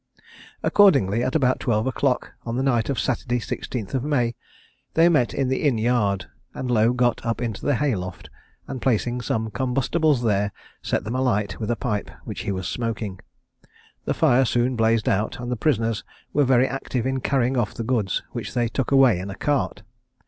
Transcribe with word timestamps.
Accordingly 0.63 1.23
at 1.23 1.35
about 1.35 1.59
twelve 1.59 1.85
o'clock 1.85 2.33
on 2.43 2.55
the 2.57 2.63
night 2.63 2.89
of 2.89 2.99
Saturday, 2.99 3.37
16th 3.37 4.01
May, 4.01 4.33
they 4.95 5.09
met 5.09 5.31
in 5.31 5.47
the 5.47 5.61
inn 5.61 5.77
yard, 5.77 6.25
and 6.55 6.71
Lowe 6.71 6.91
got 6.91 7.23
up 7.23 7.39
into 7.39 7.63
the 7.63 7.75
hay 7.75 7.93
loft, 7.95 8.31
and 8.67 8.81
placing 8.81 9.21
some 9.21 9.51
combustibles 9.51 10.23
there, 10.23 10.53
set 10.81 11.03
them 11.03 11.15
alight 11.15 11.59
with 11.59 11.69
a 11.69 11.75
pipe, 11.75 12.09
which 12.23 12.41
he 12.45 12.51
was 12.51 12.67
smoking. 12.67 13.19
The 14.05 14.15
fire 14.15 14.43
soon 14.43 14.75
blazed 14.75 15.07
out, 15.07 15.39
and 15.39 15.51
the 15.51 15.55
prisoners 15.55 16.03
were 16.33 16.45
very 16.45 16.67
active 16.67 17.05
in 17.05 17.19
carrying 17.21 17.55
off 17.55 17.75
the 17.75 17.83
goods, 17.83 18.23
which 18.31 18.55
they 18.55 18.69
took 18.69 18.89
away 18.89 19.19
in 19.19 19.29
a 19.29 19.35
cart. 19.35 19.83